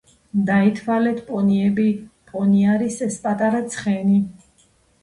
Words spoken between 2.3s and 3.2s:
პონი არის